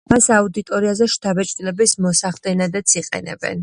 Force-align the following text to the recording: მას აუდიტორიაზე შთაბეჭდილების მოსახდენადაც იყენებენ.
მას 0.11 0.27
აუდიტორიაზე 0.37 1.09
შთაბეჭდილების 1.17 1.97
მოსახდენადაც 2.09 3.01
იყენებენ. 3.03 3.59